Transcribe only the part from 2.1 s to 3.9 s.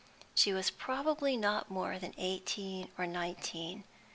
eighteen or nineteen.